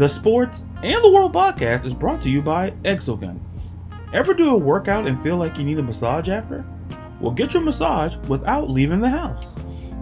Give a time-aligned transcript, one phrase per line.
[0.00, 3.38] The Sports and the World podcast is brought to you by Exogun.
[4.14, 6.64] Ever do a workout and feel like you need a massage after?
[7.20, 9.52] Well, get your massage without leaving the house.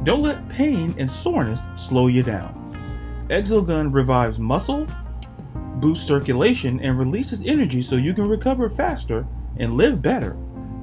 [0.04, 3.26] Don't let pain and soreness slow you down.
[3.28, 4.86] Exogun revives muscle,
[5.80, 9.26] boosts circulation, and releases energy so you can recover faster
[9.56, 10.36] and live better.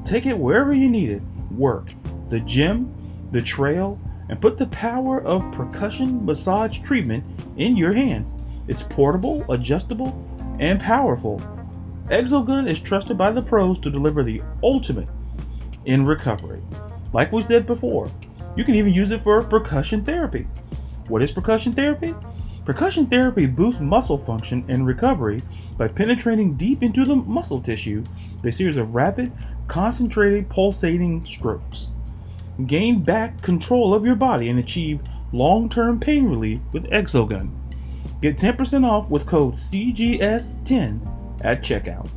[0.04, 1.22] Take it wherever you need it
[1.52, 1.94] work,
[2.28, 2.94] the gym,
[3.32, 3.98] the trail,
[4.28, 7.24] and put the power of percussion massage treatment
[7.56, 8.34] in your hands.
[8.68, 10.18] It's portable, adjustable,
[10.60, 11.42] and powerful.
[12.10, 15.08] Exogun is trusted by the pros to deliver the ultimate
[15.86, 16.62] in recovery.
[17.14, 18.12] Like we said before,
[18.56, 20.48] you can even use it for percussion therapy.
[21.08, 22.16] What is percussion therapy?
[22.66, 25.42] Percussion therapy boosts muscle function and recovery
[25.78, 28.04] by penetrating deep into the muscle tissue
[28.38, 29.32] with a series of rapid,
[29.68, 31.90] concentrated, pulsating strokes.
[32.66, 37.52] Gain back control of your body and achieve long term pain relief with Exogun.
[38.26, 42.10] Get 10% off with code CGS10 at checkout.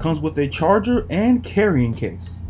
[0.00, 2.40] Comes with a charger and carrying case.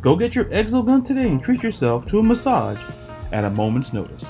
[0.00, 2.82] Go get your Exogun today and treat yourself to a massage
[3.30, 4.24] at a moment's notice.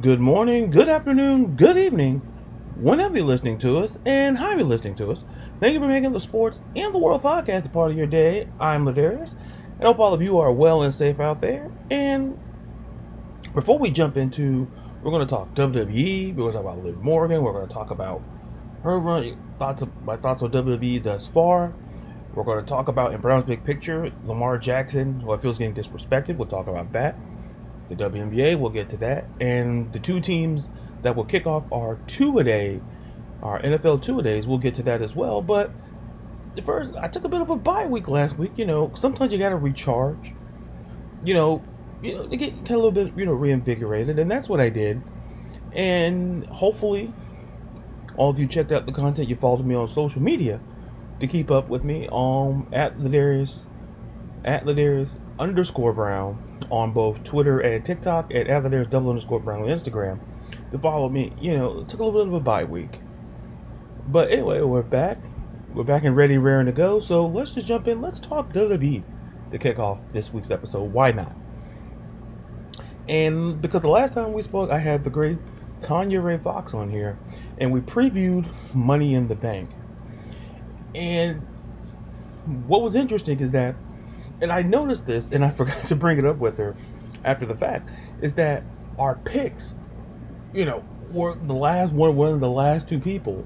[0.00, 2.18] Good morning, good afternoon, good evening,
[2.76, 5.24] whenever you're listening to us, and how you're listening to us.
[5.58, 8.48] Thank you for making the Sports and the World podcast a part of your day.
[8.60, 9.34] I'm Ladarius,
[9.78, 11.72] and hope all of you are well and safe out there.
[11.90, 12.38] And
[13.52, 14.70] before we jump into,
[15.02, 17.74] we're going to talk WWE, we're going to talk about Liv Morgan, we're going to
[17.74, 18.22] talk about
[18.84, 21.74] her run, thoughts of, my thoughts on WWE thus far.
[22.34, 25.58] We're going to talk about in Brown's big picture, Lamar Jackson, who I feel is
[25.58, 26.36] getting disrespected.
[26.36, 27.16] We'll talk about that.
[27.88, 29.26] The WNBA, we'll get to that.
[29.40, 30.70] And the two teams
[31.02, 32.80] that will kick off our two a day,
[33.42, 35.42] our NFL two a days, we'll get to that as well.
[35.42, 35.72] But
[36.54, 38.52] the first, I took a bit of a bye week last week.
[38.56, 40.32] You know, sometimes you got to recharge.
[41.24, 41.62] You know,
[42.02, 44.60] you know, to get kind of a little bit, you know, reinvigorated, and that's what
[44.60, 45.02] I did.
[45.72, 47.12] And hopefully,
[48.16, 49.28] all of you checked out the content.
[49.28, 50.60] You followed me on social media
[51.20, 53.66] to keep up with me um at Ladarius
[54.44, 59.62] at Ladarius underscore Brown on both Twitter and TikTok and at Ladarius double underscore Brown
[59.62, 60.18] on Instagram
[60.72, 61.32] to follow me.
[61.40, 63.00] You know, it took a little bit of a bye week.
[64.08, 65.18] But anyway, we're back.
[65.72, 67.00] We're back and ready, raring to go.
[67.00, 68.02] So let's just jump in.
[68.02, 69.04] Let's talk WWE
[69.52, 70.92] to kick off this week's episode.
[70.92, 71.34] Why not?
[73.08, 75.38] And because the last time we spoke, I had the great
[75.80, 77.18] Tanya Ray Fox on here,
[77.58, 79.70] and we previewed Money in the Bank.
[80.94, 81.40] And
[82.66, 83.74] what was interesting is that,
[84.40, 86.76] and I noticed this, and I forgot to bring it up with her
[87.24, 88.62] after the fact, is that
[88.98, 89.74] our picks,
[90.54, 93.44] you know, were the last one, one of the last two people,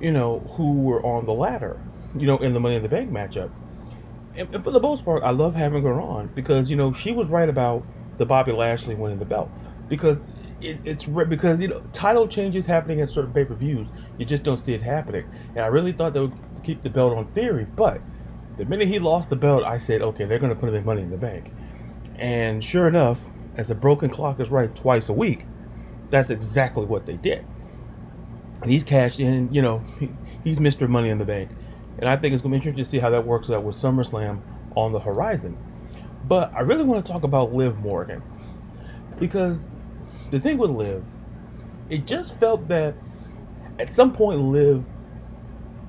[0.00, 1.78] you know, who were on the ladder,
[2.16, 3.50] you know, in the Money in the Bank matchup.
[4.36, 7.12] And, and for the most part, I love having her on because you know she
[7.12, 7.84] was right about
[8.18, 9.50] the Bobby Lashley winning the belt
[9.88, 10.20] because
[10.60, 13.86] it, it's because you know title changes happening at certain pay per views.
[14.18, 15.26] You just don't see it happening.
[15.50, 16.32] And I really thought they would
[16.62, 18.00] keep the belt on Theory, but
[18.56, 20.84] the minute he lost the belt, I said, okay, they're going to put him in
[20.84, 21.52] Money in the Bank.
[22.16, 23.20] And sure enough,
[23.56, 25.44] as a broken clock is right twice a week,
[26.10, 27.44] that's exactly what they did.
[28.62, 29.52] And he's cashed in.
[29.52, 30.10] You know, he,
[30.44, 30.88] he's Mr.
[30.88, 31.50] Money in the Bank.
[31.98, 33.76] And I think it's going to be interesting to see how that works out with
[33.76, 34.40] SummerSlam
[34.76, 35.56] on the horizon.
[36.26, 38.22] But I really want to talk about Liv Morgan
[39.18, 39.66] because
[40.30, 41.04] the thing with Liv,
[41.90, 42.94] it just felt that
[43.78, 44.84] at some point Liv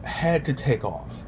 [0.03, 1.23] had to take off.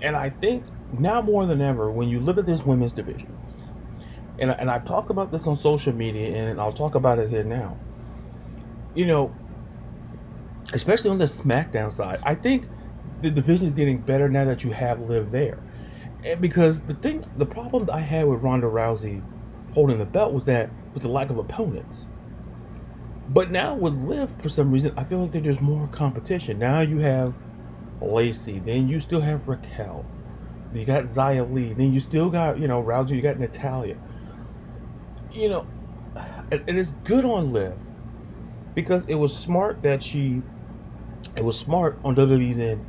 [0.00, 0.64] And I think
[0.98, 3.36] now more than ever, when you look at this women's division,
[4.38, 7.44] and, and I've talked about this on social media, and I'll talk about it here
[7.44, 7.76] now.
[8.94, 9.34] You know,
[10.72, 12.66] especially on the SmackDown side, I think
[13.20, 15.58] the division is getting better now that you have Liv there.
[16.24, 19.22] And because the thing, the problem that I had with Ronda Rousey
[19.74, 22.06] holding the belt was that was the lack of opponents.
[23.28, 26.58] But now with Liv, for some reason, I feel like there's more competition.
[26.58, 27.34] Now you have
[28.00, 30.04] Lacey, then you still have Raquel,
[30.74, 33.96] you got Xia Li, then you still got you know Rousey, you got Natalya.
[35.32, 35.66] You know,
[36.50, 37.74] and, and it's good on Liv
[38.74, 40.42] because it was smart that she,
[41.36, 42.84] it was smart on WWE's end.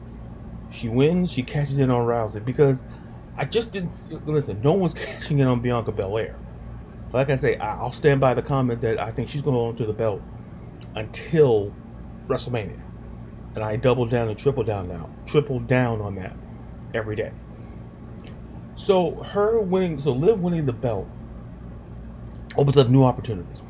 [0.72, 2.84] She wins, she catches in on Rousey because
[3.36, 4.62] I just didn't listen.
[4.62, 6.36] No one's cashing in on Bianca Belair.
[7.12, 9.70] Like I say, I'll stand by the comment that I think she's going to hold
[9.74, 10.22] on to the belt
[10.96, 11.74] until
[12.28, 12.80] WrestleMania,
[13.56, 16.36] and I double down and triple down now, triple down on that
[16.94, 17.32] every day.
[18.76, 21.08] So her winning, so Liv winning the belt
[22.58, 23.62] opens up new opportunities,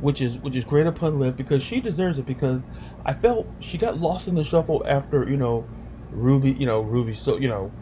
[0.00, 2.60] which is which is great upon Liv because she deserves it because
[3.04, 5.66] I felt she got lost in the shuffle after you know
[6.10, 7.72] Ruby, you know Ruby, so you know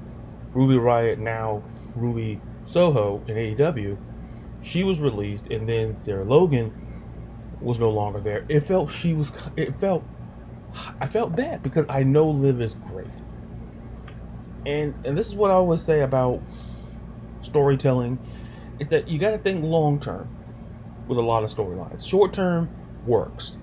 [0.57, 1.63] Ruby Riot, now
[1.95, 3.99] Ruby Soho in AEW,
[4.63, 6.73] she was released, and then Sarah Logan
[7.61, 8.47] was no longer there.
[8.49, 9.33] It felt she was.
[9.57, 10.03] It felt.
[10.99, 13.07] I felt bad because I know Liv is great,
[14.65, 16.41] and and this is what I always say about
[17.43, 18.19] storytelling,
[18.81, 20.27] is that you got to think long term
[21.07, 22.07] with a lot of storylines.
[22.07, 22.71] Short term
[23.07, 23.59] works,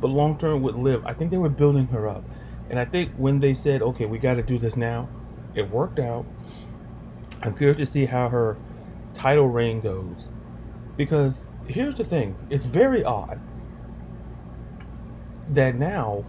[0.00, 2.24] but long term with Liv, I think they were building her up,
[2.68, 5.08] and I think when they said, "Okay, we got to do this now,"
[5.54, 6.24] It worked out.
[7.42, 8.56] I'm curious to see how her
[9.14, 10.28] title reign goes.
[10.96, 13.40] Because here's the thing it's very odd
[15.50, 16.24] that now,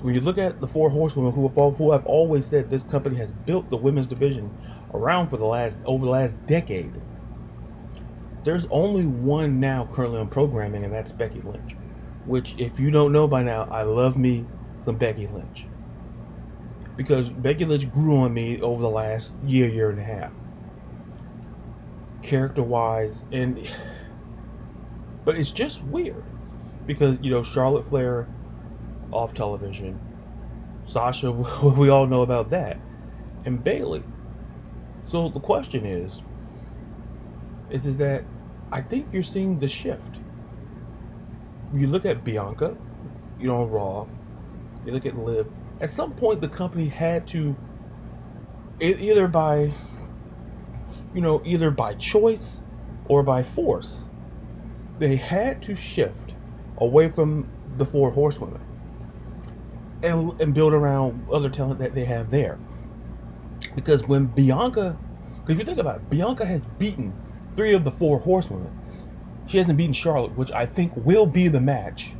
[0.00, 3.16] when you look at the four horsewomen who have, who have always said this company
[3.16, 4.56] has built the women's division
[4.94, 6.92] around for the last over the last decade,
[8.44, 11.74] there's only one now currently on programming, and that's Becky Lynch.
[12.26, 14.46] Which, if you don't know by now, I love me
[14.78, 15.64] some Becky Lynch
[16.98, 20.32] because Becky Lynch grew on me over the last year, year and a half,
[22.22, 23.66] character wise, and
[25.24, 26.24] but it's just weird
[26.86, 28.26] because you know Charlotte Flair
[29.12, 29.98] off television,
[30.84, 31.30] Sasha,
[31.62, 32.78] we all know about that,
[33.44, 34.02] and Bayley.
[35.06, 36.20] So the question is,
[37.70, 38.24] is is that
[38.72, 40.16] I think you're seeing the shift.
[41.72, 42.76] You look at Bianca,
[43.38, 44.06] you know, Raw.
[44.84, 45.46] You look at Liv
[45.80, 47.56] at some point the company had to
[48.80, 49.72] either by
[51.14, 52.62] you know either by choice
[53.08, 54.04] or by force
[54.98, 56.32] they had to shift
[56.78, 58.60] away from the four horsewomen
[60.02, 62.58] and, and build around other talent that they have there.
[63.74, 64.98] Because when Bianca
[65.48, 67.12] if you think about it Bianca has beaten
[67.56, 68.76] three of the four horsewomen.
[69.46, 72.12] She hasn't beaten Charlotte which i think will be the match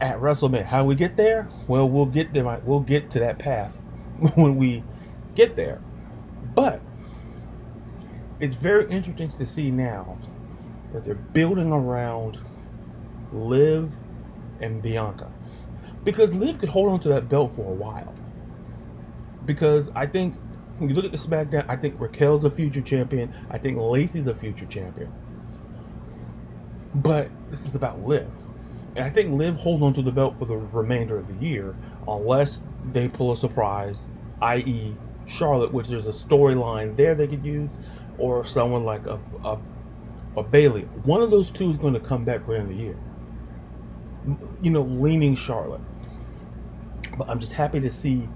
[0.00, 0.66] at WrestleMania.
[0.66, 1.48] How we get there?
[1.66, 2.60] Well, we'll get there.
[2.64, 3.78] We'll get to that path
[4.34, 4.84] when we
[5.34, 5.80] get there.
[6.54, 6.80] But
[8.40, 10.18] it's very interesting to see now
[10.92, 12.38] that they're building around
[13.32, 13.94] Liv
[14.60, 15.30] and Bianca.
[16.04, 18.14] Because Liv could hold on to that belt for a while.
[19.44, 20.34] Because I think
[20.78, 23.32] when you look at the SmackDown, I think Raquel's a future champion.
[23.50, 25.12] I think Lacey's a future champion.
[26.94, 28.30] But this is about Liv.
[29.00, 31.74] And I think Liv holds on to the belt for the remainder of the year,
[32.06, 32.60] unless
[32.92, 34.06] they pull a surprise,
[34.42, 37.70] i.e., Charlotte, which there's a storyline there they could use,
[38.18, 39.58] or someone like a, a,
[40.36, 40.82] a Bayley.
[41.04, 42.98] One of those two is going to come back for the end of the year.
[44.60, 45.80] You know, leaning Charlotte.
[47.16, 48.28] But I'm just happy to see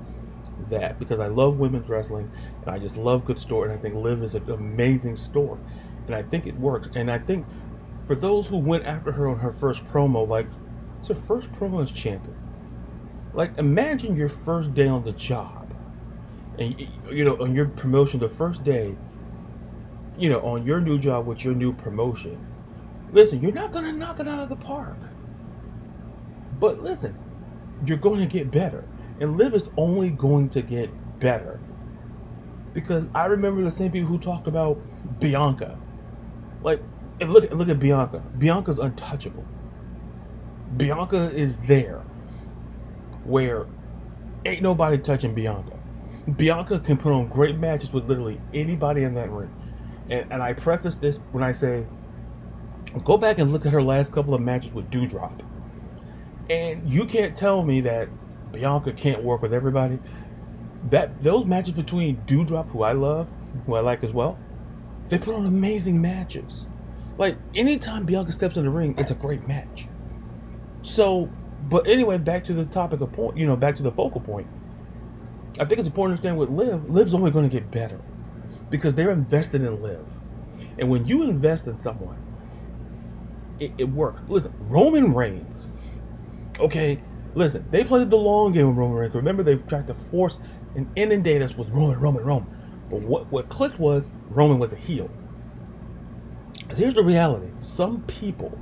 [0.70, 3.68] that because I love women's wrestling and I just love good story.
[3.68, 5.60] And I think Liv is an amazing story.
[6.06, 6.88] And I think it works.
[6.94, 7.44] And I think
[8.06, 10.46] for those who went after her on her first promo, like
[10.98, 12.36] it's her first promo as champion.
[13.32, 15.74] Like imagine your first day on the job,
[16.58, 16.78] and
[17.10, 18.94] you know on your promotion, the first day,
[20.18, 22.38] you know on your new job with your new promotion.
[23.12, 24.96] Listen, you're not gonna knock it out of the park,
[26.60, 27.16] but listen,
[27.86, 28.84] you're going to get better,
[29.20, 31.60] and Liv is only going to get better.
[32.72, 34.80] Because I remember the same people who talked about
[35.20, 35.78] Bianca.
[36.62, 36.80] Like
[37.20, 38.22] and look, look at Bianca.
[38.38, 39.44] Bianca's untouchable.
[40.76, 42.02] Bianca is there,
[43.24, 43.66] where
[44.44, 45.78] ain't nobody touching Bianca.
[46.36, 49.50] Bianca can put on great matches with literally anybody in that ring.
[50.10, 51.86] And, and I preface this when I say,
[53.04, 55.42] go back and look at her last couple of matches with Dewdrop.
[56.50, 58.08] And you can't tell me that
[58.52, 59.98] Bianca can't work with everybody.
[60.90, 63.28] That those matches between Dewdrop, who I love,
[63.66, 64.38] who I like as well,
[65.08, 66.68] they put on amazing matches.
[67.16, 69.88] Like anytime Bianca steps in the ring, it's a great match.
[70.82, 71.30] So,
[71.68, 73.36] but anyway, back to the topic of point.
[73.36, 74.46] You know, back to the focal point.
[75.58, 76.90] I think it's important to understand with Liv.
[76.90, 78.00] Liv's only going to get better
[78.70, 80.04] because they're invested in Liv,
[80.78, 82.18] and when you invest in someone,
[83.60, 84.20] it, it works.
[84.28, 85.70] Listen, Roman Reigns.
[86.58, 87.00] Okay,
[87.34, 89.14] listen, they played the long game with Roman Reigns.
[89.14, 90.38] Remember, they've tried to force
[90.74, 92.48] and inundate us with Roman, Roman, Roman.
[92.90, 95.08] But what, what clicked was Roman was a heel.
[96.72, 98.58] Here's the reality some people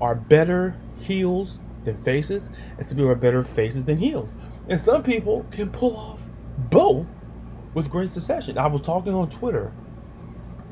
[0.00, 4.34] are better heels than faces, and some people are better faces than heels.
[4.68, 6.22] And some people can pull off
[6.58, 7.14] both
[7.74, 8.58] with great succession.
[8.58, 9.72] I was talking on Twitter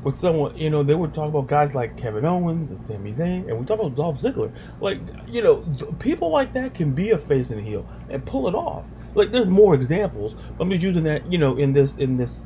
[0.03, 3.47] with someone, you know, they were talking about guys like Kevin Owens and Sami Zayn,
[3.47, 4.53] and we talked about Dolph Ziggler.
[4.79, 5.63] Like, you know,
[5.99, 8.85] people like that can be a face and a heel and pull it off.
[9.15, 10.35] Like, there's more examples.
[10.59, 12.41] I'm just using that, you know, in this in this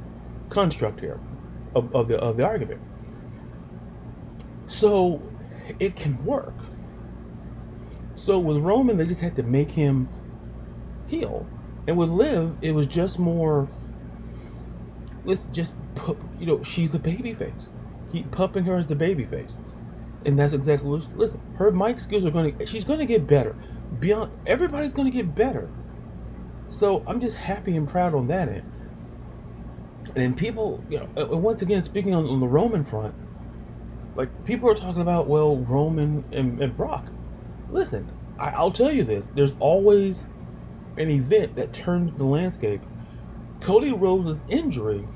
[0.49, 1.19] construct here
[1.75, 2.81] of, of the of the argument.
[4.71, 5.21] So,
[5.79, 6.53] it can work.
[8.15, 10.07] So with Roman, they just had to make him
[11.07, 11.45] heel.
[11.87, 13.67] and with Liv, it was just more.
[15.25, 17.73] Let's just put, you know, she's a baby face.
[18.13, 19.57] Keep pumping her as the baby face,
[20.25, 21.17] and that's exactly what.
[21.17, 22.65] Listen, her mic skills are going to.
[22.65, 23.55] She's going to get better.
[23.99, 25.69] Beyond everybody's going to get better.
[26.69, 28.71] So I'm just happy and proud on that end.
[30.15, 33.13] And people, you know, once again, speaking on, on the Roman front,
[34.15, 37.05] like people are talking about, well, Roman and, and Brock
[37.71, 40.25] listen, I, will tell you this: there's always
[40.97, 42.81] an event that turns the landscape.
[43.61, 45.07] Cody Rhodes' injury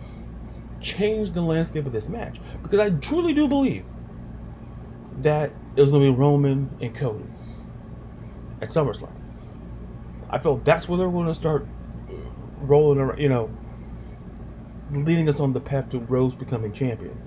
[0.79, 3.85] changed the landscape of this match because I truly do believe
[5.21, 7.25] that it was going to be Roman and Cody
[8.61, 9.11] at SummerSlam.
[10.29, 11.67] I felt that's where they're going to start
[12.61, 13.49] rolling around, you know,
[14.91, 17.19] leading us on the path to Rhodes becoming champion.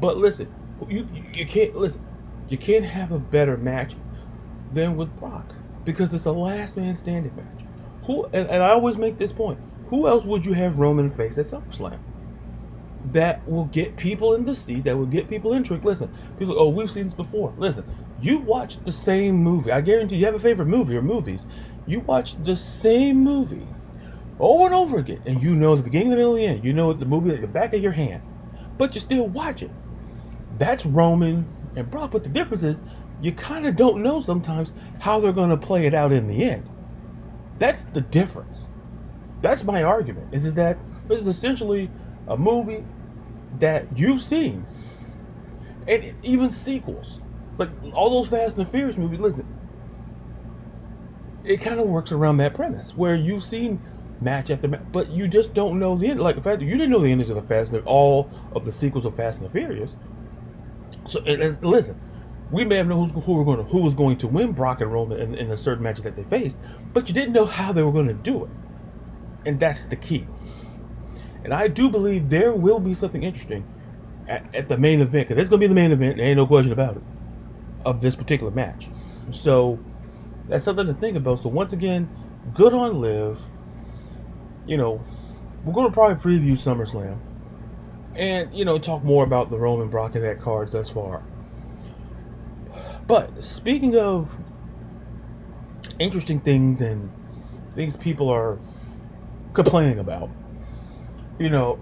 [0.00, 0.52] But listen,
[0.88, 2.04] you you can't listen.
[2.48, 3.94] You can't have a better match
[4.72, 7.66] than with Brock because it's a last man standing match.
[8.04, 9.58] Who and, and I always make this point.
[9.88, 11.98] Who else would you have Roman face at SummerSlam?
[13.12, 14.84] That will get people in the seats.
[14.84, 15.84] That will get people intrigued.
[15.84, 16.54] Listen, people.
[16.58, 17.52] Oh, we've seen this before.
[17.56, 17.84] Listen,
[18.20, 19.72] you watch the same movie.
[19.72, 21.46] I guarantee you have a favorite movie or movies.
[21.86, 23.66] You watch the same movie
[24.38, 26.64] over and over again, and you know the beginning, the middle, and the end.
[26.64, 28.22] You know the movie at the back of your hand,
[28.78, 29.70] but you still watch it.
[30.60, 32.10] That's Roman and Brock.
[32.10, 32.82] But the difference is
[33.22, 36.44] you kind of don't know sometimes how they're going to play it out in the
[36.44, 36.68] end.
[37.58, 38.68] That's the difference.
[39.40, 40.34] That's my argument.
[40.34, 41.90] Is that this is essentially
[42.28, 42.84] a movie
[43.58, 44.66] that you've seen,
[45.88, 47.20] and even sequels,
[47.56, 49.18] like all those Fast and the Furious movies.
[49.18, 49.46] Listen,
[51.42, 53.80] it kind of works around that premise where you've seen
[54.20, 56.20] match after match, but you just don't know the end.
[56.20, 58.66] Like the fact that you didn't know the endings of the Fast and all of
[58.66, 59.96] the sequels of Fast and the Furious.
[61.06, 62.00] So and, and listen,
[62.50, 64.80] we may have known who, who, were going to, who was going to win Brock
[64.80, 66.56] and Roman in, in the certain matches that they faced,
[66.92, 68.50] but you didn't know how they were going to do it,
[69.46, 70.26] and that's the key.
[71.44, 73.66] And I do believe there will be something interesting
[74.28, 76.16] at, at the main event because it's going to be the main event.
[76.18, 77.02] There ain't no question about it
[77.84, 78.88] of this particular match.
[79.32, 79.78] So
[80.48, 81.40] that's something to think about.
[81.40, 82.08] So once again,
[82.52, 83.40] good on Liv.
[84.66, 85.02] You know,
[85.64, 87.18] we're going to probably preview SummerSlam
[88.20, 91.22] and you know talk more about the Roman Brock and that card thus far.
[93.06, 94.38] But speaking of
[95.98, 97.10] interesting things and
[97.74, 98.58] things people are
[99.54, 100.30] complaining about,
[101.38, 101.80] you know,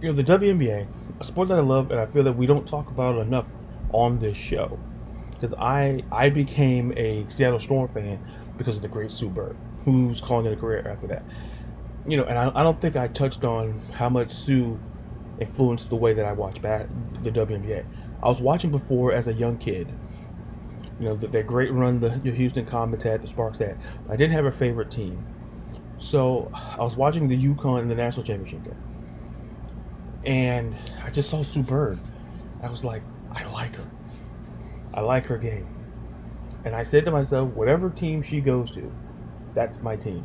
[0.00, 0.86] you know the WNBA,
[1.20, 3.46] a sport that I love, and I feel that we don't talk about enough
[3.92, 4.78] on this show,
[5.32, 8.24] because I I became a Seattle Storm fan
[8.56, 11.24] because of the great Sue Bird, who's calling it a career after that.
[12.06, 14.78] You know, and I, I don't think I touched on how much Sue
[15.40, 16.88] influenced the way that I watch the
[17.30, 17.84] WNBA.
[18.22, 19.92] I was watching before as a young kid,
[21.00, 23.78] you know, that, great run the Houston Comets had, the Sparks had.
[24.08, 25.24] I didn't have a favorite team.
[25.98, 28.82] So I was watching the UConn in the national championship game.
[30.24, 31.98] And I just saw Sue Bird.
[32.62, 33.90] I was like, I like her.
[34.94, 35.66] I like her game.
[36.64, 38.90] And I said to myself, whatever team she goes to,
[39.54, 40.24] that's my team.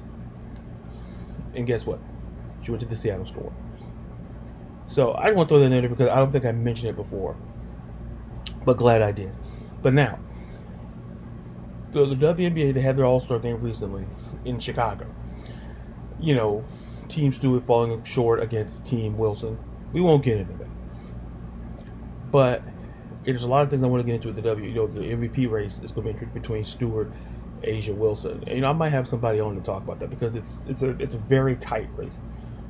[1.54, 2.00] And guess what?
[2.62, 3.54] She went to the Seattle Storm.
[4.90, 6.96] So I want to throw that in there because I don't think I mentioned it
[6.96, 7.38] before.
[8.66, 9.32] But glad I did.
[9.84, 10.20] But now,
[11.92, 14.06] the, the WNBA they had their All Star game recently
[14.46, 15.06] in Chicago.
[16.20, 16.66] You know,
[17.08, 19.60] Team Stewart falling short against Team Wilson.
[19.94, 20.68] We won't get into that.
[22.32, 22.64] But
[23.26, 24.68] there's a lot of things I want to get into with the W.
[24.68, 27.12] You know, the MVP race is going to be interesting between Stewart
[27.62, 28.44] A'ja Wilson.
[28.48, 30.90] You know, I might have somebody on to talk about that because it's it's a
[30.98, 32.24] it's a very tight race.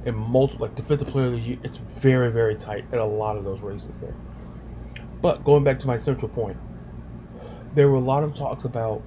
[0.05, 3.37] And multiple like defensive player of the year, it's very very tight at a lot
[3.37, 4.15] of those races there.
[5.21, 6.57] But going back to my central point,
[7.75, 9.03] there were a lot of talks about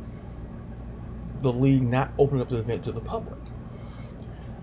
[1.40, 3.38] the league not opening up the event to the public.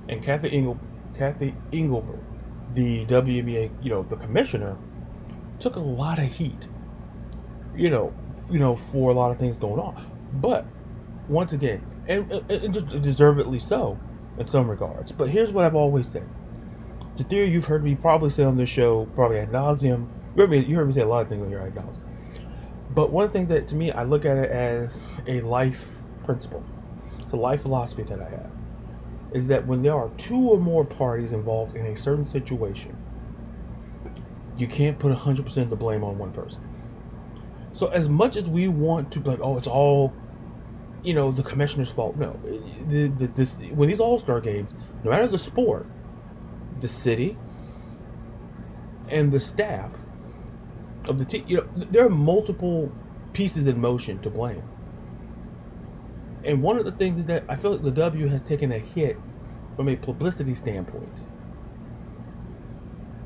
[0.07, 0.79] And Kathy Engel,
[1.15, 2.23] Cathy Engelbert,
[2.73, 4.77] the WNBA, you know, the commissioner,
[5.59, 6.67] took a lot of heat.
[7.75, 8.13] You know,
[8.49, 10.09] you know, for a lot of things going on.
[10.33, 10.65] But
[11.27, 13.99] once again, and, and, and deservedly so
[14.37, 15.11] in some regards.
[15.11, 16.27] But here's what I've always said:
[17.15, 20.07] the theory you've heard me probably say on this show, probably ad nauseum.
[20.35, 21.99] You heard me, you heard me say a lot of things on your ad nauseum.
[22.93, 25.79] But one thing that to me, I look at it as a life
[26.25, 26.63] principle.
[27.19, 28.51] It's a life philosophy that I have.
[29.33, 32.97] Is that when there are two or more parties involved in a certain situation,
[34.57, 36.61] you can't put 100% of the blame on one person.
[37.73, 40.13] So as much as we want to be like, oh, it's all,
[41.03, 42.15] you know, the commissioner's fault.
[42.17, 42.39] No,
[42.87, 44.71] the, the, this when these All Star games,
[45.03, 45.87] no matter the sport,
[46.79, 47.37] the city
[49.07, 49.91] and the staff
[51.05, 52.91] of the team, you know, there are multiple
[53.33, 54.63] pieces in motion to blame.
[56.43, 58.79] And one of the things is that I feel like the W has taken a
[58.79, 59.17] hit
[59.75, 61.21] from a publicity standpoint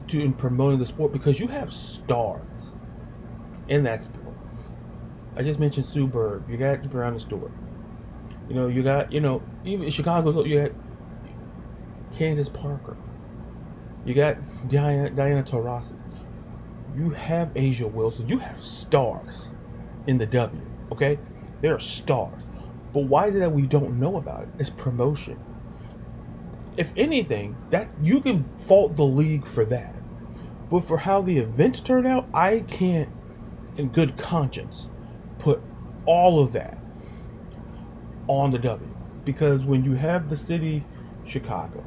[0.08, 2.74] to in promoting the sport because you have stars
[3.68, 4.23] in that sport.
[5.36, 6.44] I just mentioned Sue Bird.
[6.48, 7.52] You got Breanna Stewart.
[8.50, 10.72] You know, you got you know even in Chicago you got
[12.14, 12.98] Candace Parker.
[14.06, 14.38] You got
[14.68, 15.98] Diana, Diana Taurasi.
[16.96, 18.28] You have A'ja Wilson.
[18.30, 19.52] You have stars
[20.08, 20.62] in the W.
[20.92, 21.18] Okay,
[21.62, 22.44] there are stars.
[22.94, 24.50] But why is it that we don't know about it?
[24.60, 25.40] It's promotion.
[26.78, 29.96] If anything, that you can fault the league for that.
[30.70, 33.10] But for how the events turn out, I can't,
[33.78, 34.90] in good conscience,
[35.44, 35.62] put
[36.06, 36.78] all of that
[38.28, 38.90] on the W.
[39.26, 40.84] Because when you have the city,
[41.26, 41.84] Chicago,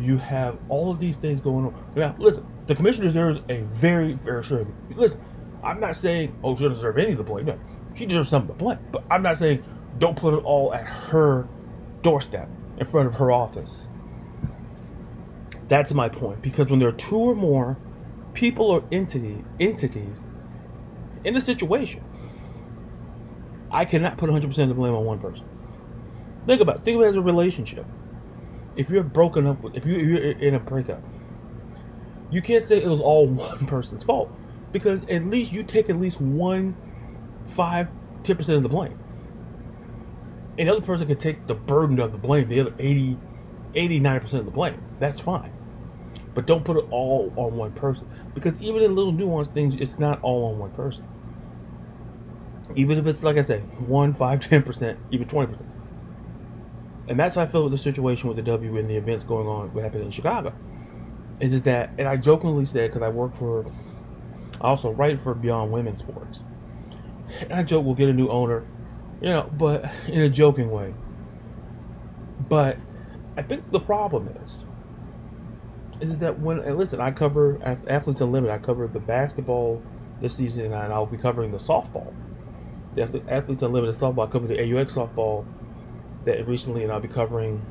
[0.00, 1.92] you have all of these things going on.
[1.94, 4.66] Now, listen, the commissioner deserves a very, fair sure.
[4.94, 5.20] Listen,
[5.62, 7.46] I'm not saying, oh, she doesn't deserve any of the blame.
[7.46, 7.58] No,
[7.94, 8.78] she deserves some of the blame.
[8.90, 9.62] But I'm not saying
[9.98, 11.48] don't put it all at her
[12.02, 13.88] doorstep in front of her office.
[15.68, 16.42] That's my point.
[16.42, 17.76] Because when there are two or more
[18.34, 20.24] people or entity entities
[21.24, 22.04] in a situation,
[23.76, 25.44] I cannot put 100% of the blame on one person.
[26.46, 26.82] Think about it.
[26.82, 27.86] Think about it as a relationship.
[28.76, 31.02] If you're broken up, if you're in a breakup,
[32.30, 34.30] you can't say it was all one person's fault
[34.72, 36.76] because at least you take at least one,
[37.46, 38.98] five, 10% of the blame
[40.58, 43.18] and the other person can take the burden of the blame, the other 80,
[43.74, 44.80] 89% of the blame.
[44.98, 45.52] That's fine.
[46.34, 48.08] But don't put it all on one person.
[48.34, 51.06] Because even in little nuanced things, it's not all on one person.
[52.74, 55.58] Even if it's, like I say, 1, 5, 10%, even 20%.
[57.08, 59.46] And that's how I feel with the situation with the W and the events going
[59.46, 60.52] on, what happened in Chicago.
[61.38, 63.64] It's just that, and I jokingly said, because I work for,
[64.60, 66.40] I also write for Beyond Women's Sports.
[67.42, 68.66] And I joke we'll get a new owner
[69.20, 70.94] you know, but in a joking way.
[72.48, 72.78] But
[73.36, 74.62] I think the problem is,
[76.00, 78.54] is that when and listen, I cover Athletes Unlimited.
[78.54, 79.82] I cover the basketball
[80.20, 82.12] this season, and I'll be covering the softball.
[82.96, 84.26] The Athletes Unlimited softball.
[84.26, 85.44] I cover the AUX softball
[86.24, 87.64] that recently, and I'll be covering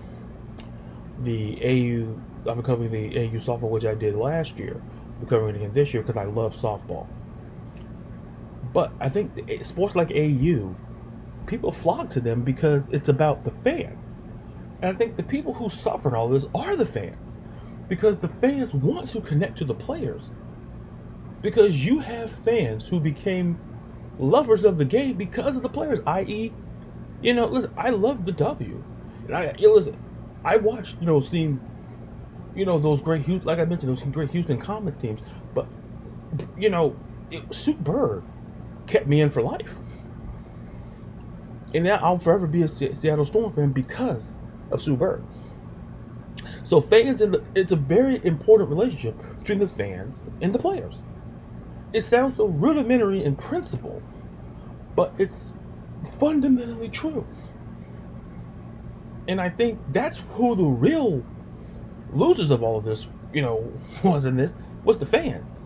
[1.23, 2.49] the AU.
[2.49, 4.81] I'll be covering the AU softball, which I did last year.
[5.19, 7.07] I'm covering it again this year because I love softball.
[8.71, 10.75] But I think eh, sports like AU
[11.47, 14.13] people flock to them because it's about the fans.
[14.81, 17.37] And I think the people who suffer in all this are the fans.
[17.87, 20.29] Because the fans want to connect to the players.
[21.41, 23.59] Because you have fans who became
[24.17, 26.53] lovers of the game because of the players, i.e.,
[27.21, 28.83] you know, listen, I love the W.
[29.27, 29.97] And I you know, listen,
[30.43, 31.59] I watched, you know, seeing
[32.53, 35.19] you know, those great like I mentioned, those great Houston Comets teams,
[35.53, 35.67] but
[36.57, 36.95] you know,
[37.31, 38.23] it, Sue Bird
[38.87, 39.75] kept me in for life
[41.75, 44.33] and now I'll forever be a Seattle Storm fan because
[44.71, 45.23] of Sue Bird.
[46.63, 50.95] So fans and it's a very important relationship between the fans and the players.
[51.95, 54.03] It sounds so rudimentary in principle,
[54.97, 55.53] but it's
[56.19, 57.25] fundamentally true.
[59.29, 61.23] And I think that's who the real
[62.11, 63.71] losers of all of this, you know,
[64.03, 65.63] was in this was the fans.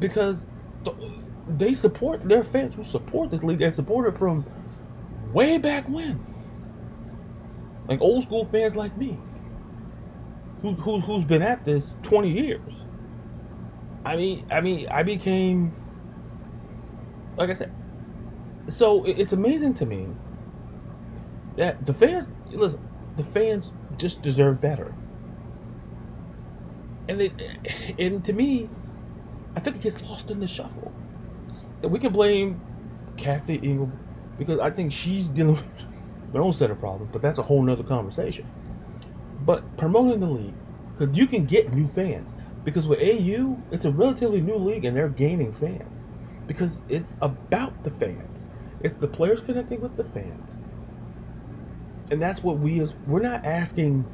[0.00, 0.50] Because
[1.46, 4.44] they support their fans who support this league and support it from
[5.32, 6.26] way back when.
[7.86, 9.16] Like old school fans like me,
[10.62, 12.72] who, who who's been at this twenty years.
[14.06, 15.74] I mean, I mean, I became,
[17.36, 17.72] like I said,
[18.68, 20.06] so it's amazing to me
[21.56, 22.80] that the fans listen,
[23.16, 24.94] the fans just deserve better.
[27.08, 27.32] And they,
[27.98, 28.70] and to me,
[29.56, 30.92] I think it gets lost in the shuffle.
[31.82, 32.60] And we can blame
[33.16, 33.90] Kathy Engel
[34.38, 35.84] because I think she's dealing with
[36.32, 38.48] her own set of problems, but that's a whole nother conversation.
[39.44, 40.54] But promoting the league,
[40.96, 42.32] because you can get new fans.
[42.66, 45.88] Because with AU, it's a relatively new league and they're gaining fans.
[46.48, 48.44] Because it's about the fans.
[48.80, 50.58] It's the players connecting with the fans.
[52.10, 54.04] And that's what we as we're not asking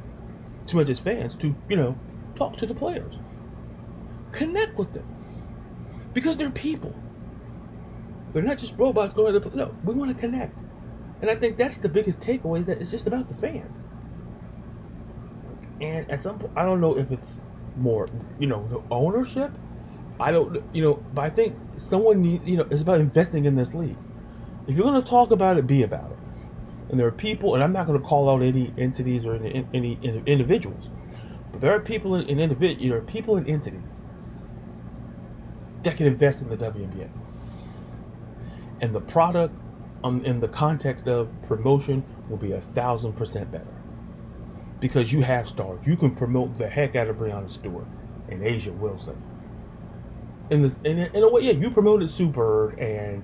[0.67, 1.97] too much as fans to, you know,
[2.35, 3.15] talk to the players.
[4.33, 5.07] Connect with them.
[6.13, 6.93] Because they're people.
[8.33, 10.55] They're not just robots going to the no, we want to connect.
[11.21, 13.83] And I think that's the biggest takeaway is that it's just about the fans.
[15.81, 17.41] And at some point I don't know if it's
[17.77, 18.09] more,
[18.39, 19.51] you know, the ownership.
[20.19, 23.55] I don't you know, but I think someone need you know, it's about investing in
[23.55, 23.97] this league.
[24.67, 26.17] If you're gonna talk about it, be about it.
[26.89, 29.65] And there are people, and I'm not going to call out any entities or any,
[29.73, 30.89] any individuals,
[31.51, 34.01] but there are people in, in individual, there are people and entities
[35.83, 37.09] that can invest in the WNBA.
[38.81, 39.55] And the product
[40.03, 43.72] um, in the context of promotion will be a thousand percent better.
[44.83, 45.79] Because you have stars.
[45.87, 47.87] You can promote the heck out of Breanna Stewart
[48.27, 49.15] and A'ja Wilson.
[50.49, 53.23] In, the, in, in a way, yeah, you promoted Super and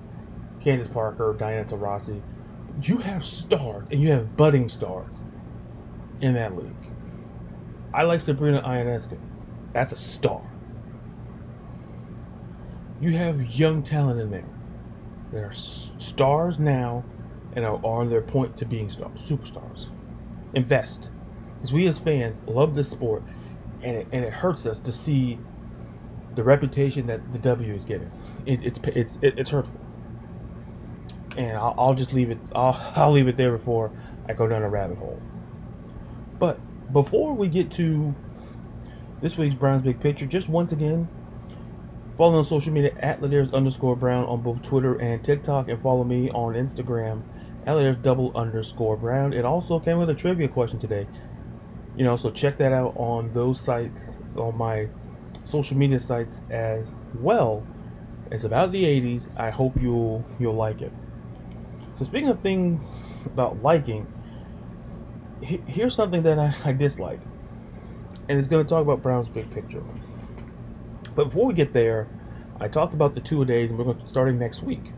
[0.60, 2.22] Candace Parker, Diana Taurasi.
[2.82, 5.14] You have stars and you have budding stars
[6.22, 6.72] in that league.
[7.92, 9.18] I like Sabrina Ionescu.
[9.74, 10.40] That's a star.
[13.02, 14.48] You have young talent in there.
[15.30, 17.04] There are stars now
[17.52, 19.88] and are on their point to being stars, superstars.
[20.54, 21.10] Invest.
[21.60, 23.22] Because we as fans love this sport
[23.82, 25.38] and it, and it hurts us to see
[26.34, 28.10] the reputation that the W is getting.
[28.46, 29.78] It, it's it's it's hurtful.
[31.36, 32.38] And I'll, I'll just leave it.
[32.54, 33.90] I'll, I'll leave it there before
[34.28, 35.20] I go down a rabbit hole.
[36.38, 36.58] But
[36.92, 38.14] before we get to
[39.20, 41.08] this week's Browns Big Picture, just once again,
[42.16, 45.80] follow me on social media at Ladarius underscore Brown on both Twitter and TikTok, and
[45.82, 47.22] follow me on Instagram
[47.66, 49.32] at Ladarius double underscore Brown.
[49.32, 51.06] It also came with a trivia question today.
[51.96, 54.88] You know, so check that out on those sites, on my
[55.44, 57.66] social media sites as well.
[58.30, 59.28] It's about the 80s.
[59.36, 60.92] I hope you'll you'll like it.
[61.98, 62.92] So speaking of things
[63.26, 64.06] about liking,
[65.42, 67.20] here's something that I, I dislike,
[68.28, 69.82] and it's going to talk about Brown's big picture.
[71.14, 72.08] But before we get there,
[72.60, 74.92] I talked about the two days, and we're going to, starting next week.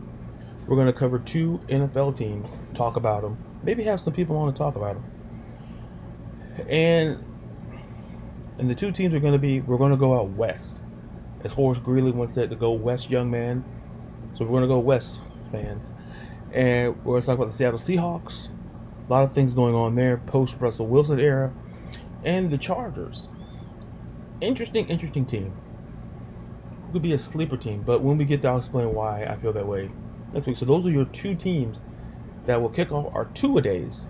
[0.67, 4.51] We're going to cover two NFL teams, talk about them, maybe have some people on
[4.51, 5.03] to talk about them,
[6.67, 7.23] and
[8.57, 10.81] and the two teams are going to be we're going to go out west,
[11.43, 13.63] as Horace Greeley once said to go west, young man.
[14.35, 15.19] So we're going to go west,
[15.51, 15.91] fans,
[16.51, 18.49] and we're going to talk about the Seattle Seahawks,
[19.07, 21.53] a lot of things going on there post Russell Wilson era.
[22.25, 23.27] And the Chargers.
[24.39, 25.53] Interesting, interesting team.
[26.93, 29.51] Could be a sleeper team, but when we get there, I'll explain why I feel
[29.53, 29.89] that way
[30.33, 30.57] next week.
[30.57, 31.81] So those are your two teams
[32.45, 34.07] that will kick off our two a days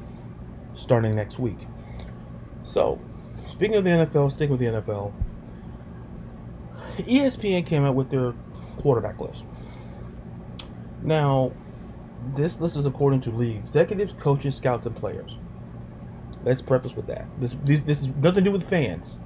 [0.73, 1.67] starting next week.
[2.63, 2.99] So,
[3.45, 5.13] speaking of the NFL, sticking with the NFL,
[6.97, 8.33] ESPN came out with their
[8.77, 9.43] quarterback list.
[11.01, 11.51] Now,
[12.35, 15.35] this list is according to league executives, coaches, scouts, and players.
[16.43, 17.27] Let's preface with that.
[17.39, 19.19] This this, is nothing to do with fans.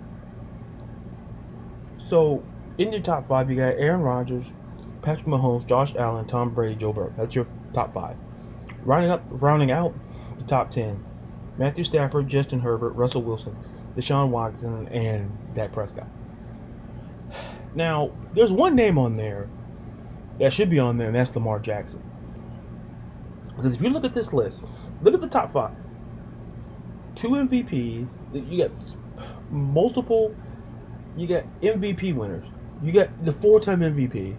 [1.97, 2.43] So,
[2.77, 4.45] in your top five, you got Aaron Rodgers,
[5.01, 7.13] Patrick Mahomes, Josh Allen, Tom Brady, Joe Burrow.
[7.17, 8.15] That's your top five.
[8.83, 9.93] Rounding up, rounding out
[10.37, 11.03] the top ten:
[11.57, 13.55] Matthew Stafford, Justin Herbert, Russell Wilson,
[13.95, 16.07] Deshaun Watson, and Dak Prescott.
[17.73, 19.49] Now, there's one name on there
[20.39, 22.01] that should be on there, and that's Lamar Jackson.
[23.55, 24.65] Because if you look at this list,
[25.01, 25.75] look at the top five.
[27.15, 28.71] Two MVP, you got
[29.49, 30.35] multiple,
[31.15, 32.45] you got MVP winners.
[32.83, 34.35] You got the four-time MVP,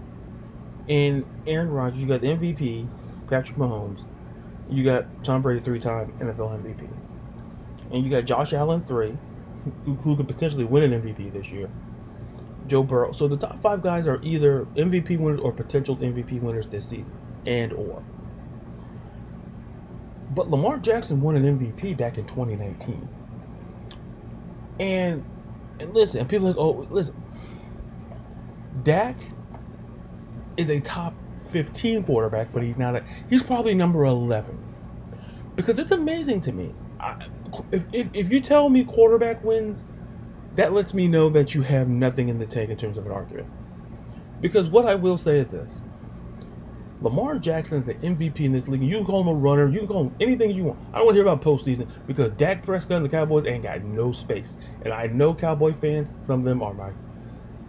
[0.88, 1.98] and Aaron Rodgers.
[1.98, 2.88] You got the MVP,
[3.28, 4.04] Patrick Mahomes.
[4.70, 6.88] You got Tom Brady, three-time NFL MVP,
[7.92, 9.16] and you got Josh Allen, three,
[9.84, 11.70] who, who could potentially win an MVP this year.
[12.66, 13.12] Joe Burrow.
[13.12, 17.10] So the top five guys are either MVP winners or potential MVP winners this season,
[17.46, 18.02] and or.
[20.34, 23.08] But Lamar Jackson won an MVP back in 2019.
[24.78, 25.24] And
[25.80, 27.14] and listen, people are like, oh, listen,
[28.82, 29.18] Dak
[30.56, 31.14] is a top
[31.46, 34.58] 15 quarterback, but he's not a he's probably number 11.
[35.56, 36.74] Because it's amazing to me.
[37.00, 37.26] I,
[37.72, 39.84] if, if, if you tell me quarterback wins,
[40.56, 43.12] that lets me know that you have nothing in the tank in terms of an
[43.12, 43.48] argument.
[44.40, 45.82] Because what I will say is this
[47.00, 48.82] Lamar Jackson is the MVP in this league.
[48.82, 49.68] You can call him a runner.
[49.68, 50.80] You can call him anything you want.
[50.92, 53.82] I don't want to hear about postseason because Dak Prescott and the Cowboys ain't got
[53.84, 54.56] no space.
[54.82, 56.12] And I know Cowboy fans.
[56.26, 56.90] Some of them are my,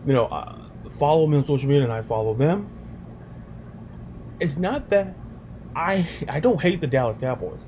[0.08, 0.64] you know, uh,
[0.98, 2.70] follow me on social media, and I follow them.
[4.40, 5.16] It's not that
[5.76, 7.62] I I don't hate the Dallas Cowboys.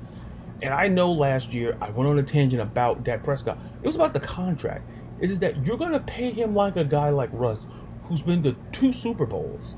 [0.62, 3.58] And I know last year I went on a tangent about Dak Prescott.
[3.82, 4.88] It was about the contract.
[5.20, 7.66] Is that you're going to pay him like a guy like Russ,
[8.04, 9.76] who's been to two Super Bowls,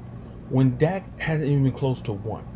[0.50, 2.46] when Dak hasn't even been close to one.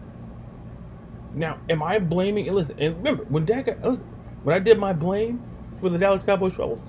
[1.35, 2.47] Now, am I blaming?
[2.47, 4.07] And listen, and remember when Dak, listen,
[4.43, 6.81] when I did my blame for the Dallas Cowboys troubles,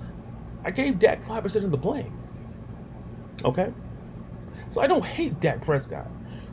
[0.64, 2.16] I gave Dak five percent of the blame.
[3.44, 3.72] Okay,
[4.70, 6.06] so I don't hate Dak Prescott.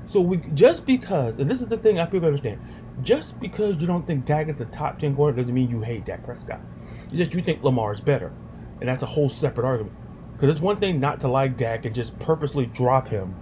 [0.06, 2.60] So we just because, and this is the thing I people understand,
[3.02, 6.06] just because you don't think Dak is the top 10 quarterback doesn't mean you hate
[6.06, 6.62] Dak Prescott.
[7.08, 8.34] It's just you think Lamar is better.
[8.80, 9.96] And that's a whole separate argument.
[10.34, 13.36] Because it's one thing not to like Dak and just purposely drop him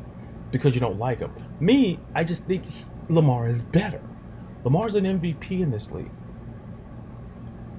[0.51, 1.31] because you don't like him.
[1.59, 2.63] Me, I just think
[3.09, 4.01] Lamar is better.
[4.63, 6.11] Lamar's an MVP in this league.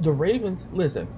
[0.01, 1.09] The Ravens, listen,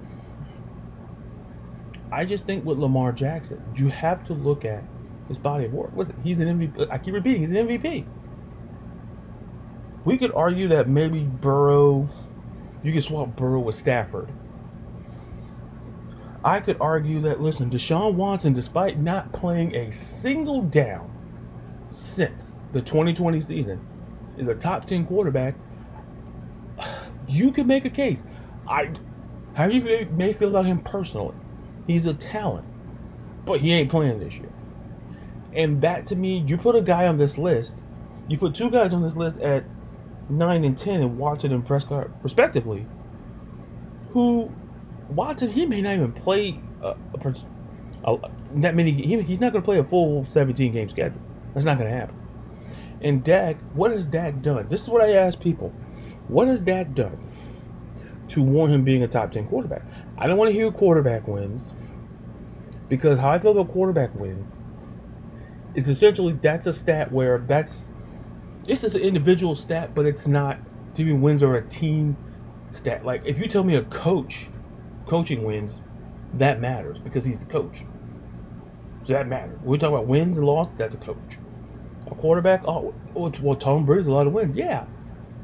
[2.11, 4.85] I just think with Lamar Jackson, you have to look at
[5.27, 5.91] his body of work.
[5.95, 6.89] Listen, he's an MVP.
[6.91, 8.07] I keep repeating, he's an MVP.
[10.09, 12.09] We could argue that maybe Burrow,
[12.83, 14.31] you could swap Burrow with Stafford.
[16.43, 21.11] I could argue that, listen, Deshaun Watson, despite not playing a single down
[21.91, 23.87] since the 2020 season,
[24.39, 25.55] is a top 10 quarterback.
[27.29, 28.25] You could make a case.
[28.67, 28.95] I,
[29.53, 31.37] how you may feel about him personally,
[31.87, 32.67] he's a talent,
[33.45, 34.49] but he ain't playing this year.
[35.53, 37.85] And that to me, you put a guy on this list,
[38.27, 39.65] you put two guys on this list at
[40.29, 42.87] nine and ten and Watson and Prescott respectively,
[44.11, 44.51] who
[45.09, 47.35] Watson he may not even play a, a,
[48.05, 48.93] a, that many.
[48.93, 51.21] He, he's not going to play a full 17 game schedule.
[51.55, 52.17] That's not going to happen.
[53.01, 54.69] And Dak, what has Dak done?
[54.69, 55.73] This is what I ask people:
[56.29, 57.19] What has Dak done
[58.29, 59.83] to warrant him being a top 10 quarterback?
[60.19, 61.75] I don't want to hear quarterback wins
[62.89, 64.59] because how I feel about quarterback wins
[65.75, 67.91] is essentially that's a stat where that's
[68.69, 70.59] it's just an individual stat, but it's not
[70.95, 72.17] team wins or a team
[72.71, 73.05] stat.
[73.05, 74.49] Like if you tell me a coach
[75.07, 75.81] coaching wins,
[76.35, 77.85] that matters because he's the coach.
[79.07, 79.59] So that matters.
[79.65, 81.39] We talk about wins and losses, that's a coach.
[82.07, 84.87] A quarterback, oh, well, Tom Brady's a lot of wins, yeah,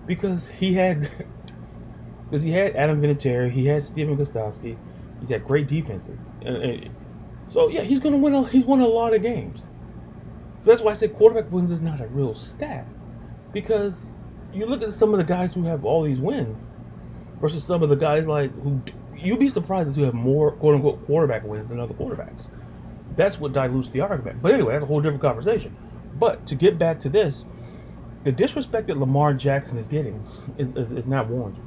[0.06, 1.00] because he had
[2.24, 4.76] because he had Adam Vinatieri, he had Stephen Gostkowski,
[5.20, 6.30] he's had great defenses,
[7.52, 8.34] so yeah, he's gonna win.
[8.34, 9.66] A, he's won a lot of games.
[10.58, 12.86] So that's why I say quarterback wins is not a real stat
[13.54, 14.10] because
[14.52, 16.68] you look at some of the guys who have all these wins
[17.40, 18.82] versus some of the guys like who
[19.16, 22.48] you'd be surprised who have more quote unquote quarterback wins than other quarterbacks.
[23.16, 24.42] That's what dilutes the argument.
[24.42, 25.74] But anyway, that's a whole different conversation.
[26.18, 27.44] But to get back to this,
[28.24, 30.24] the disrespect that Lamar Jackson is getting
[30.58, 31.62] is, is, is not warranted.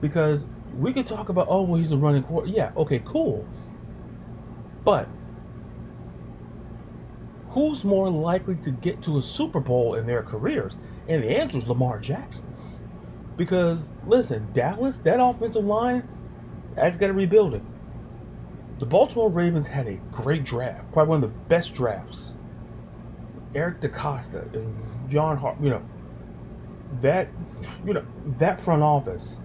[0.00, 0.44] Because
[0.78, 2.48] we could talk about, oh, well, he's a running quarter.
[2.48, 3.46] Yeah, okay, cool.
[4.84, 5.08] But
[7.50, 10.76] who's more likely to get to a Super Bowl in their careers?
[11.08, 12.46] And the answer is Lamar Jackson.
[13.36, 16.08] Because, listen, Dallas, that offensive line,
[16.76, 17.62] that's got to rebuild it.
[18.78, 22.34] The Baltimore Ravens had a great draft, probably one of the best drafts.
[23.54, 25.82] Eric DeCosta and John Hart, you know,
[27.00, 27.28] that,
[27.84, 28.04] you know,
[28.38, 29.40] that front office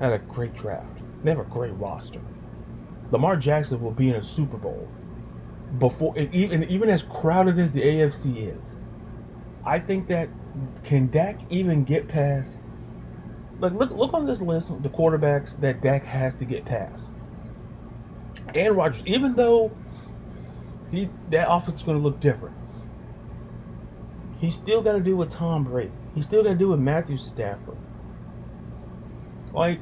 [0.00, 0.98] had a great draft.
[1.22, 2.20] They have a great roster.
[3.10, 4.88] Lamar Jackson will be in a Super Bowl
[5.78, 8.74] before even even as crowded as the AFC is,
[9.64, 10.28] I think that
[10.84, 12.62] can Dak even get past?
[13.60, 17.04] Like look look on this list the quarterbacks that Dak has to get past.
[18.54, 19.72] And Rodgers, even though
[20.90, 22.54] he that offense is going to look different,
[24.38, 25.92] he's still got to do with Tom Brady.
[26.14, 27.76] He's still got to do with Matthew Stafford.
[29.52, 29.80] Like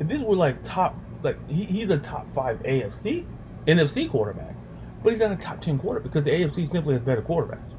[0.00, 3.26] if this were like top, like he, he's a top five AFC
[3.66, 4.56] NFC quarterback,
[5.02, 7.72] but he's not a top 10 quarterback because the AFC simply has better quarterbacks.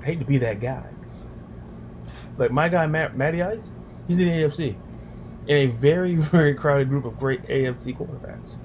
[0.00, 0.88] I hate to be that guy.
[2.38, 3.70] Like my guy, Matt, Matty Ice,
[4.08, 4.76] he's in the AFC
[5.46, 8.58] in a very, very crowded group of great AFC quarterbacks.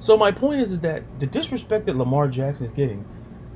[0.00, 3.04] So my point is, is that the disrespect that Lamar Jackson is getting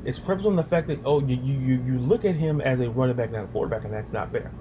[0.05, 2.91] is prepped on the fact that oh you you you look at him as a
[2.91, 4.53] running back not a quarterback and that's not fair.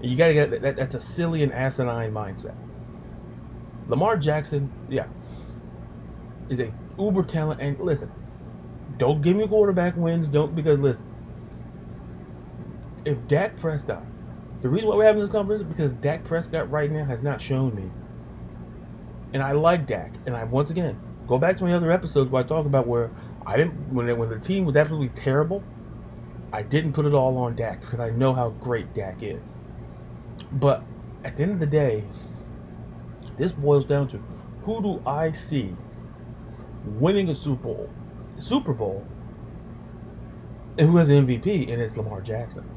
[0.00, 2.54] And you got to get that, that's a silly and asinine mindset.
[3.88, 5.06] Lamar Jackson, yeah,
[6.48, 7.60] is a uber talent.
[7.60, 8.10] And listen,
[8.98, 10.28] don't give me quarterback wins.
[10.28, 11.04] Don't because listen,
[13.04, 14.04] if Dak Prescott,
[14.62, 17.40] the reason why we're having this conversation is because Dak Prescott right now has not
[17.40, 17.90] shown me,
[19.32, 20.12] and I like Dak.
[20.26, 23.10] And I once again go back to my other episodes where I talk about where
[23.44, 25.62] I didn't when when the team was absolutely terrible,
[26.52, 29.42] I didn't put it all on Dak because I know how great Dak is.
[30.52, 30.84] But
[31.24, 32.04] at the end of the day,
[33.36, 34.22] this boils down to
[34.62, 35.76] who do I see
[36.86, 37.90] winning a Super Bowl,
[38.36, 39.06] Super Bowl,
[40.78, 42.68] and who has an MVP, and it's Lamar Jackson.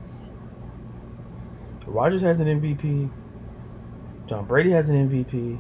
[1.90, 3.10] Rodgers has an MVP.
[4.28, 5.60] Tom Brady has an MVP.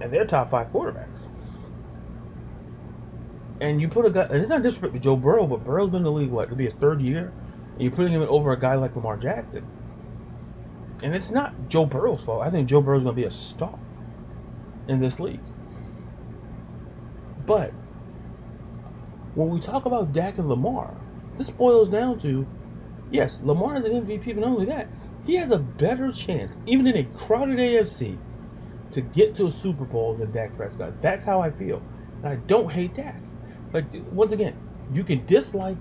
[0.00, 1.28] And they're top five quarterbacks.
[3.60, 5.98] And you put a guy, and it's not disrespect to Joe Burrow, but Burrow's been
[5.98, 7.32] in the league, what, to be his third year?
[7.74, 9.66] And you're putting him over a guy like Lamar Jackson.
[11.02, 12.42] And it's not Joe Burrow's fault.
[12.42, 13.78] I think Joe Burrow's going to be a star
[14.88, 15.40] in this league.
[17.46, 17.72] But
[19.34, 20.94] when we talk about Dak and Lamar,
[21.38, 22.46] this boils down to
[23.10, 24.88] yes, Lamar is an MVP, but not only that,
[25.26, 28.18] he has a better chance, even in a crowded AFC,
[28.90, 31.00] to get to a Super Bowl than Dak Prescott.
[31.00, 31.82] That's how I feel.
[32.22, 33.20] And I don't hate Dak.
[33.72, 34.56] Like once again,
[34.92, 35.76] you can dislike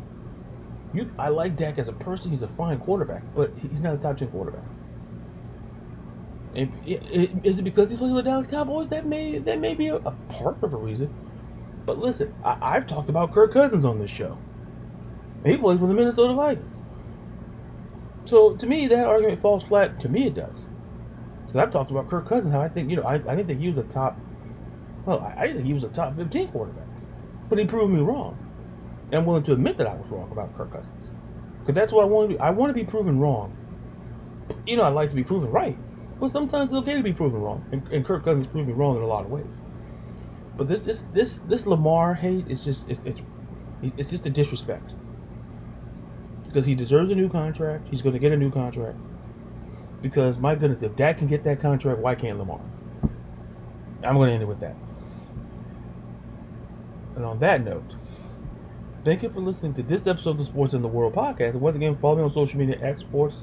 [0.94, 3.98] you I like Dak as a person, he's a fine quarterback, but he's not a
[3.98, 4.64] top ten quarterback.
[6.56, 8.88] And is it because he's playing the Dallas Cowboys?
[8.90, 11.14] That may that may be a, a part of a reason.
[11.86, 14.38] But listen, I, have talked about Kirk Cousins on this show.
[15.46, 16.74] He plays for the Minnesota Vikings.
[18.26, 20.00] So to me, that argument falls flat.
[20.02, 20.64] To me, it does.
[21.42, 23.60] Because I've talked about Kirk Cousins, how I think, you know, I, I didn't think
[23.60, 24.18] he was a top,
[25.06, 26.88] well, I, I didn't think he was a top 15 quarterback.
[27.50, 28.38] But he proved me wrong.
[29.08, 31.12] And I'm willing to admit that I was wrong about Kirk Cousins.
[31.60, 32.42] Because that's what I want to do.
[32.42, 33.56] I want to be proven wrong.
[34.66, 35.78] You know, I like to be proven right.
[36.20, 37.66] But sometimes it's okay to be proven wrong.
[37.72, 39.46] And, and Kirk Cousins proved me wrong in a lot of ways.
[40.56, 43.22] But this this this this Lamar hate is just it's it's
[43.82, 44.92] it's just a disrespect.
[46.46, 47.88] Because he deserves a new contract.
[47.90, 48.98] He's going to get a new contract.
[50.02, 52.62] Because my goodness, if Dak can get that contract, why can't Lamar?
[54.04, 54.76] I'm going to end it with that.
[57.16, 57.96] And on that note,
[59.06, 61.52] thank you for listening to this episode of the Sports in the World podcast.
[61.52, 63.38] And once again, follow me on social media at Sports.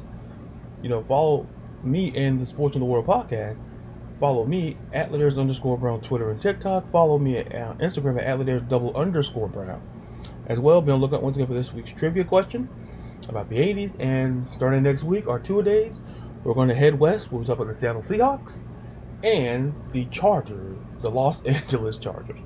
[0.83, 1.46] You know, follow
[1.83, 3.62] me and the Sports in the World podcast.
[4.20, 6.92] Follow me at Ladarius underscore Brown Twitter and TikTok.
[6.92, 9.83] Follow me at uh, Instagram at Ladarius double underscore Brown.
[10.46, 12.68] As well, be on lookout once again for this week's trivia question
[13.28, 13.96] about the 80s.
[13.98, 16.00] And starting next week, our two days,
[16.44, 17.33] we're going to head west.
[17.33, 18.62] We'll talk about the Seattle Seahawks
[19.24, 22.38] and the Chargers, the Los Angeles Chargers.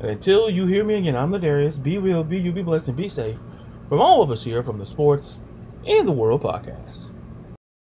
[0.00, 1.82] And until you hear me again, I'm Ladarius.
[1.82, 3.36] Be real, be you, be blessed, and be safe.
[3.90, 5.40] From all of us here from the Sports
[5.86, 7.13] and the World podcast.